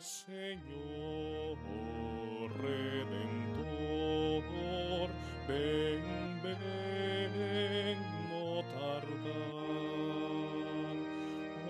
Señor 0.00 1.58
Redentor, 2.62 4.44
ven, 5.48 6.40
ven, 6.40 7.98
no 8.30 8.62
tardar. 8.74 9.08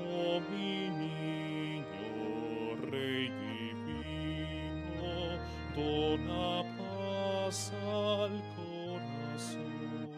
Oh 0.05 0.41
mi 0.51 0.91
niño, 0.91 2.77
Rey 2.91 3.31
divino, 3.87 5.09
dona 5.75 6.47
paz 6.77 7.73
al 7.73 8.35
corazón. 8.57 10.11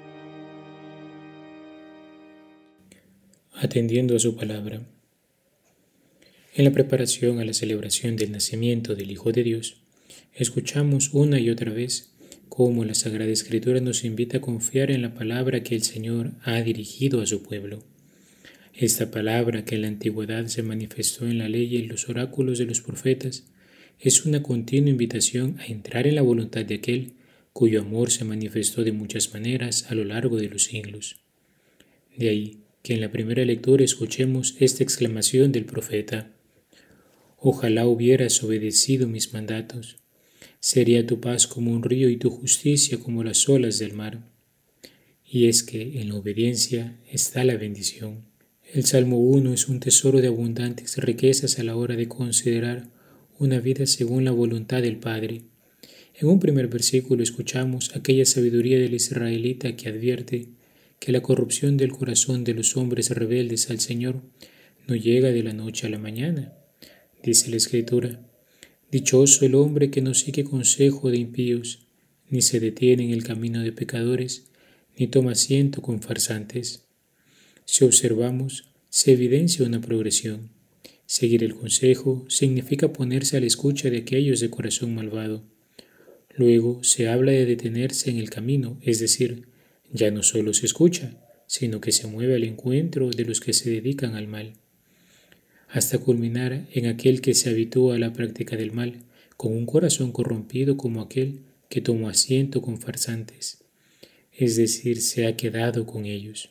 Atendiendo 3.54 4.16
a 4.16 4.18
su 4.18 4.34
palabra. 4.34 4.80
En 6.52 6.64
la 6.64 6.72
preparación 6.72 7.38
a 7.38 7.44
la 7.44 7.52
celebración 7.52 8.16
del 8.16 8.32
nacimiento 8.32 8.96
del 8.96 9.12
Hijo 9.12 9.30
de 9.30 9.44
Dios, 9.44 9.76
escuchamos 10.34 11.10
una 11.12 11.38
y 11.38 11.48
otra 11.48 11.72
vez 11.72 12.10
cómo 12.48 12.84
la 12.84 12.94
Sagrada 12.94 13.30
Escritura 13.30 13.80
nos 13.80 14.04
invita 14.04 14.38
a 14.38 14.40
confiar 14.40 14.90
en 14.90 15.02
la 15.02 15.14
palabra 15.14 15.62
que 15.62 15.76
el 15.76 15.84
Señor 15.84 16.32
ha 16.42 16.60
dirigido 16.60 17.20
a 17.20 17.26
su 17.26 17.44
pueblo. 17.44 17.84
Esta 18.74 19.12
palabra 19.12 19.64
que 19.64 19.76
en 19.76 19.82
la 19.82 19.88
antigüedad 19.88 20.46
se 20.46 20.64
manifestó 20.64 21.28
en 21.28 21.38
la 21.38 21.48
ley 21.48 21.66
y 21.66 21.76
en 21.76 21.88
los 21.88 22.08
oráculos 22.08 22.58
de 22.58 22.66
los 22.66 22.80
profetas 22.80 23.44
es 24.00 24.24
una 24.24 24.42
continua 24.42 24.90
invitación 24.90 25.56
a 25.60 25.66
entrar 25.66 26.08
en 26.08 26.16
la 26.16 26.22
voluntad 26.22 26.64
de 26.64 26.74
aquel 26.74 27.12
cuyo 27.52 27.80
amor 27.80 28.10
se 28.10 28.24
manifestó 28.24 28.82
de 28.82 28.90
muchas 28.92 29.32
maneras 29.32 29.86
a 29.88 29.94
lo 29.94 30.04
largo 30.04 30.36
de 30.36 30.48
los 30.48 30.64
siglos. 30.64 31.20
De 32.16 32.28
ahí 32.28 32.58
que 32.82 32.94
en 32.94 33.00
la 33.00 33.12
primera 33.12 33.44
lectura 33.44 33.84
escuchemos 33.84 34.56
esta 34.58 34.82
exclamación 34.82 35.52
del 35.52 35.64
profeta. 35.64 36.32
Ojalá 37.42 37.86
hubieras 37.86 38.44
obedecido 38.44 39.08
mis 39.08 39.32
mandatos. 39.32 39.96
Sería 40.60 41.06
tu 41.06 41.22
paz 41.22 41.46
como 41.46 41.72
un 41.72 41.82
río 41.82 42.10
y 42.10 42.18
tu 42.18 42.28
justicia 42.28 42.98
como 42.98 43.24
las 43.24 43.48
olas 43.48 43.78
del 43.78 43.94
mar. 43.94 44.28
Y 45.24 45.46
es 45.46 45.62
que 45.62 46.02
en 46.02 46.10
la 46.10 46.16
obediencia 46.16 47.00
está 47.10 47.42
la 47.44 47.56
bendición. 47.56 48.26
El 48.74 48.84
Salmo 48.84 49.18
1 49.18 49.54
es 49.54 49.68
un 49.68 49.80
tesoro 49.80 50.20
de 50.20 50.26
abundantes 50.26 50.98
riquezas 50.98 51.58
a 51.58 51.62
la 51.62 51.76
hora 51.76 51.96
de 51.96 52.08
considerar 52.08 52.90
una 53.38 53.58
vida 53.58 53.86
según 53.86 54.26
la 54.26 54.32
voluntad 54.32 54.82
del 54.82 54.98
Padre. 54.98 55.40
En 56.14 56.28
un 56.28 56.40
primer 56.40 56.68
versículo 56.68 57.22
escuchamos 57.22 57.96
aquella 57.96 58.26
sabiduría 58.26 58.78
del 58.78 58.92
israelita 58.92 59.76
que 59.76 59.88
advierte 59.88 60.48
que 60.98 61.10
la 61.10 61.22
corrupción 61.22 61.78
del 61.78 61.92
corazón 61.92 62.44
de 62.44 62.52
los 62.52 62.76
hombres 62.76 63.08
rebeldes 63.08 63.70
al 63.70 63.80
Señor 63.80 64.20
no 64.86 64.94
llega 64.94 65.30
de 65.30 65.42
la 65.42 65.54
noche 65.54 65.86
a 65.86 65.90
la 65.90 65.98
mañana, 65.98 66.59
Dice 67.22 67.50
la 67.50 67.56
Escritura, 67.56 68.18
Dichoso 68.90 69.44
el 69.44 69.54
hombre 69.54 69.90
que 69.90 70.00
no 70.00 70.14
sigue 70.14 70.42
consejo 70.42 71.10
de 71.10 71.18
impíos, 71.18 71.86
ni 72.30 72.40
se 72.40 72.60
detiene 72.60 73.04
en 73.04 73.10
el 73.10 73.24
camino 73.24 73.60
de 73.62 73.72
pecadores, 73.72 74.46
ni 74.96 75.06
toma 75.06 75.32
asiento 75.32 75.82
con 75.82 76.00
farsantes. 76.00 76.84
Si 77.66 77.84
observamos, 77.84 78.70
se 78.88 79.12
evidencia 79.12 79.66
una 79.66 79.82
progresión. 79.82 80.48
Seguir 81.04 81.44
el 81.44 81.54
consejo 81.54 82.24
significa 82.28 82.92
ponerse 82.92 83.36
a 83.36 83.40
la 83.40 83.46
escucha 83.46 83.90
de 83.90 83.98
aquellos 83.98 84.40
de 84.40 84.48
corazón 84.48 84.94
malvado. 84.94 85.44
Luego 86.34 86.82
se 86.82 87.08
habla 87.08 87.32
de 87.32 87.44
detenerse 87.44 88.08
en 88.08 88.16
el 88.16 88.30
camino, 88.30 88.78
es 88.80 88.98
decir, 88.98 89.46
ya 89.92 90.10
no 90.10 90.22
solo 90.22 90.54
se 90.54 90.64
escucha, 90.64 91.22
sino 91.46 91.82
que 91.82 91.92
se 91.92 92.06
mueve 92.06 92.36
al 92.36 92.44
encuentro 92.44 93.10
de 93.10 93.26
los 93.26 93.40
que 93.40 93.52
se 93.52 93.68
dedican 93.68 94.14
al 94.14 94.26
mal 94.26 94.54
hasta 95.72 95.98
culminar 95.98 96.66
en 96.72 96.86
aquel 96.86 97.20
que 97.20 97.34
se 97.34 97.50
habitúa 97.50 97.94
a 97.94 97.98
la 97.98 98.12
práctica 98.12 98.56
del 98.56 98.72
mal, 98.72 99.04
con 99.36 99.56
un 99.56 99.66
corazón 99.66 100.12
corrompido 100.12 100.76
como 100.76 101.00
aquel 101.00 101.40
que 101.68 101.80
tomó 101.80 102.08
asiento 102.08 102.60
con 102.60 102.80
farsantes, 102.80 103.58
es 104.32 104.56
decir, 104.56 105.00
se 105.00 105.26
ha 105.26 105.36
quedado 105.36 105.86
con 105.86 106.06
ellos. 106.06 106.50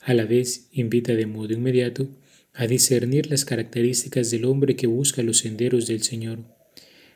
A 0.00 0.14
la 0.14 0.24
vez 0.24 0.68
invita 0.72 1.14
de 1.14 1.26
modo 1.26 1.52
inmediato 1.52 2.08
a 2.54 2.66
discernir 2.66 3.28
las 3.30 3.44
características 3.44 4.30
del 4.30 4.44
hombre 4.44 4.76
que 4.76 4.86
busca 4.86 5.22
los 5.22 5.38
senderos 5.38 5.86
del 5.86 6.02
Señor. 6.02 6.38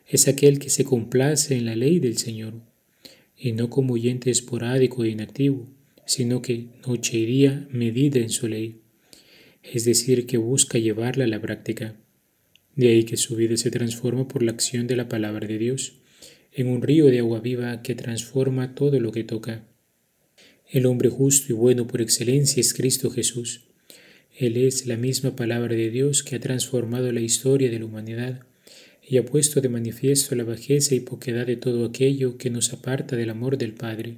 Es 0.07 0.29
aquel 0.29 0.59
que 0.59 0.71
se 0.71 0.85
complace 0.85 1.57
en 1.57 1.65
la 1.65 1.77
ley 1.77 1.99
del 1.99 2.19
Señor, 2.19 2.55
y 3.37 3.53
no 3.53 3.71
como 3.71 3.95
oyente 3.95 4.31
esporádico 4.31 5.05
e 5.05 5.11
inactivo, 5.11 5.67
sino 6.07 6.43
que 6.43 6.69
noche 6.87 7.19
y 7.19 7.27
día 7.27 7.69
medida 7.71 8.21
en 8.21 8.31
su 8.31 8.49
ley 8.49 8.84
es 9.73 9.85
decir, 9.85 10.27
que 10.27 10.37
busca 10.37 10.79
llevarla 10.79 11.25
a 11.25 11.29
la 11.29 11.41
práctica. 11.41 11.97
De 12.77 12.89
ahí 12.89 13.05
que 13.05 13.17
su 13.17 13.37
vida 13.37 13.57
se 13.57 13.71
transforma 13.71 14.29
por 14.29 14.43
la 14.43 14.53
acción 14.53 14.87
de 14.87 14.97
la 14.97 15.09
palabra 15.09 15.47
de 15.47 15.59
Dios, 15.59 15.95
en 16.53 16.69
un 16.69 16.83
río 16.83 17.07
de 17.07 17.21
agua 17.21 17.41
viva 17.41 17.83
que 17.83 17.95
transforma 17.95 18.75
todo 18.75 19.01
lo 19.01 19.11
que 19.11 19.25
toca. 19.25 19.65
El 20.71 20.87
hombre 20.87 21.09
justo 21.09 21.53
y 21.53 21.57
bueno 21.57 21.87
por 21.87 22.01
excelencia 22.01 22.61
es 22.61 22.75
Cristo 22.75 23.11
Jesús. 23.11 23.63
Él 24.37 24.57
es 24.57 24.87
la 24.87 24.97
misma 24.97 25.37
palabra 25.37 25.75
de 25.75 25.91
Dios 25.91 26.23
que 26.23 26.37
ha 26.37 26.41
transformado 26.41 27.13
la 27.13 27.21
historia 27.21 27.71
de 27.71 27.79
la 27.79 27.85
humanidad 27.85 28.41
y 29.07 29.19
ha 29.19 29.25
puesto 29.25 29.61
de 29.61 29.69
manifiesto 29.69 30.35
la 30.35 30.45
bajeza 30.45 30.95
y 30.95 31.01
poquedad 31.01 31.47
de 31.47 31.57
todo 31.57 31.85
aquello 31.85 32.39
que 32.39 32.51
nos 32.51 32.73
aparta 32.73 33.17
del 33.17 33.31
amor 33.31 33.59
del 33.59 33.75
Padre. 33.75 34.17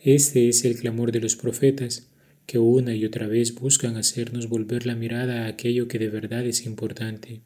Este 0.00 0.48
es 0.48 0.64
el 0.64 0.76
clamor 0.76 1.12
de 1.12 1.20
los 1.20 1.36
profetas, 1.36 2.08
que 2.46 2.58
una 2.58 2.94
y 2.94 3.04
otra 3.04 3.26
vez 3.26 3.54
buscan 3.54 3.96
hacernos 3.96 4.48
volver 4.48 4.86
la 4.86 4.94
mirada 4.94 5.44
a 5.44 5.48
aquello 5.48 5.88
que 5.88 5.98
de 5.98 6.08
verdad 6.08 6.44
es 6.44 6.66
importante. 6.66 7.40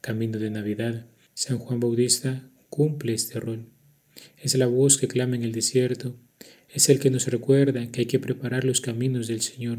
Camino 0.00 0.38
de 0.38 0.50
Navidad, 0.50 1.06
San 1.34 1.58
Juan 1.58 1.80
Bautista 1.80 2.48
cumple 2.68 3.14
este 3.14 3.40
rol. 3.40 3.66
Es 4.38 4.54
la 4.54 4.66
voz 4.66 4.98
que 4.98 5.08
clama 5.08 5.36
en 5.36 5.42
el 5.42 5.52
desierto, 5.52 6.16
es 6.68 6.88
el 6.88 6.98
que 6.98 7.10
nos 7.10 7.26
recuerda 7.26 7.90
que 7.90 8.00
hay 8.00 8.06
que 8.06 8.18
preparar 8.18 8.64
los 8.64 8.80
caminos 8.80 9.28
del 9.28 9.40
Señor. 9.40 9.78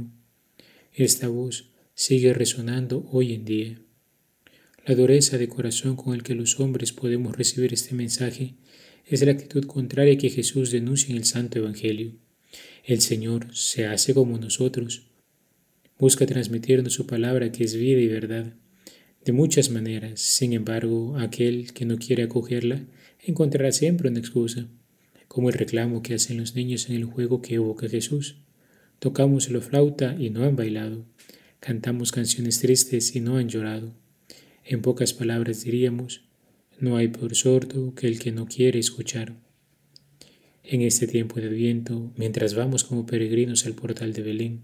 Esta 0.94 1.28
voz 1.28 1.69
sigue 1.95 2.33
resonando 2.33 3.07
hoy 3.12 3.33
en 3.33 3.45
día. 3.45 3.79
La 4.85 4.95
dureza 4.95 5.38
de 5.38 5.47
corazón 5.47 5.95
con 5.95 6.13
el 6.13 6.23
que 6.23 6.35
los 6.35 6.59
hombres 6.59 6.91
podemos 6.91 7.35
recibir 7.38 7.73
este 7.73 7.95
mensaje 7.95 8.56
es 9.06 9.23
la 9.23 9.31
actitud 9.31 9.66
contraria 9.66 10.17
que 10.17 10.29
Jesús 10.29 10.72
denuncia 10.72 11.12
en 11.12 11.17
el 11.17 11.25
Santo 11.25 11.59
Evangelio. 11.59 12.13
El 12.83 13.01
Señor 13.01 13.47
se 13.55 13.85
hace 13.85 14.13
como 14.13 14.37
nosotros. 14.37 15.07
Busca 15.97 16.25
transmitirnos 16.25 16.93
su 16.93 17.07
palabra 17.07 17.51
que 17.51 17.63
es 17.63 17.75
vida 17.75 18.01
y 18.01 18.07
verdad. 18.07 18.53
De 19.23 19.31
muchas 19.31 19.69
maneras, 19.69 20.19
sin 20.19 20.51
embargo, 20.51 21.17
aquel 21.17 21.71
que 21.73 21.85
no 21.85 21.97
quiere 21.97 22.23
acogerla 22.23 22.83
encontrará 23.21 23.71
siempre 23.71 24.09
una 24.09 24.19
excusa, 24.19 24.67
como 25.29 25.49
el 25.49 25.55
reclamo 25.55 26.03
que 26.03 26.13
hacen 26.13 26.37
los 26.37 26.55
niños 26.55 26.89
en 26.89 26.95
el 26.95 27.05
juego 27.05 27.41
que 27.41 27.55
evoca 27.55 27.87
Jesús. 27.87 28.35
Tocamos 28.99 29.49
la 29.49 29.61
flauta 29.61 30.15
y 30.19 30.29
no 30.29 30.43
han 30.43 30.55
bailado. 30.55 31.05
Cantamos 31.59 32.11
canciones 32.11 32.59
tristes 32.59 33.15
y 33.15 33.21
no 33.21 33.37
han 33.37 33.47
llorado. 33.47 33.93
En 34.65 34.81
pocas 34.81 35.13
palabras 35.13 35.63
diríamos, 35.63 36.25
no 36.79 36.97
hay 36.97 37.07
por 37.07 37.33
sordo 37.35 37.95
que 37.95 38.07
el 38.07 38.19
que 38.19 38.33
no 38.33 38.45
quiere 38.45 38.79
escuchar. 38.79 39.35
En 40.66 40.81
este 40.81 41.07
tiempo 41.07 41.41
de 41.41 41.50
viento, 41.50 42.13
mientras 42.16 42.53
vamos 42.53 42.85
como 42.85 43.06
peregrinos 43.06 43.66
al 43.66 43.74
portal 43.74 44.13
de 44.13 44.22
Belén, 44.22 44.62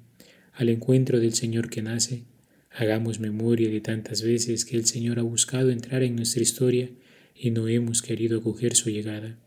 al 0.54 0.70
encuentro 0.70 1.20
del 1.20 1.34
Señor 1.34 1.70
que 1.70 1.82
nace, 1.82 2.24
hagamos 2.72 3.20
memoria 3.20 3.70
de 3.70 3.82
tantas 3.82 4.22
veces 4.22 4.64
que 4.64 4.78
el 4.78 4.86
Señor 4.86 5.20
ha 5.20 5.24
buscado 5.24 5.72
entrar 5.72 6.02
en 6.04 6.16
nuestra 6.16 6.42
historia 6.42 6.90
y 7.36 7.52
no 7.52 7.68
hemos 7.68 8.02
querido 8.02 8.40
acoger 8.40 8.78
su 8.78 8.90
llegada, 8.90 9.38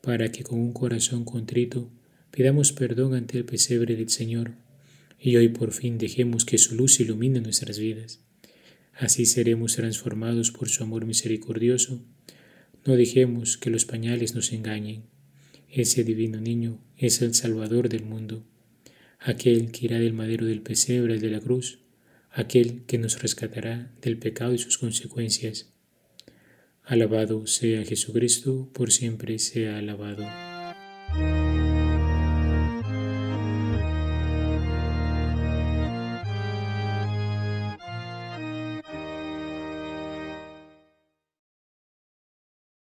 para 0.00 0.32
que 0.32 0.44
con 0.44 0.60
un 0.60 0.72
corazón 0.72 1.26
contrito 1.26 1.90
pidamos 2.30 2.72
perdón 2.72 3.12
ante 3.12 3.36
el 3.36 3.44
pesebre 3.44 3.96
del 3.96 4.08
Señor 4.08 4.52
y 5.20 5.36
hoy 5.36 5.50
por 5.50 5.72
fin 5.72 5.98
dejemos 5.98 6.46
que 6.46 6.56
su 6.56 6.74
luz 6.74 7.00
ilumine 7.00 7.42
nuestras 7.42 7.78
vidas. 7.78 8.20
Así 8.94 9.26
seremos 9.26 9.76
transformados 9.76 10.52
por 10.52 10.70
su 10.70 10.82
amor 10.82 11.04
misericordioso. 11.04 12.02
No 12.86 12.96
dejemos 12.96 13.58
que 13.58 13.68
los 13.68 13.84
pañales 13.84 14.34
nos 14.34 14.52
engañen 14.54 15.02
ese 15.70 16.04
divino 16.04 16.40
niño 16.40 16.80
es 16.96 17.22
el 17.22 17.34
Salvador 17.34 17.88
del 17.88 18.04
mundo, 18.04 18.44
aquel 19.18 19.70
que 19.72 19.86
irá 19.86 19.98
del 19.98 20.12
madero 20.12 20.46
del 20.46 20.62
pesebre 20.62 21.18
de 21.18 21.30
la 21.30 21.40
cruz, 21.40 21.80
aquel 22.30 22.84
que 22.86 22.98
nos 22.98 23.20
rescatará 23.22 23.92
del 24.02 24.18
pecado 24.18 24.54
y 24.54 24.58
sus 24.58 24.78
consecuencias. 24.78 25.72
Alabado 26.82 27.46
sea 27.46 27.84
Jesucristo, 27.84 28.70
por 28.72 28.92
siempre 28.92 29.38
sea 29.38 29.78
alabado. 29.78 30.24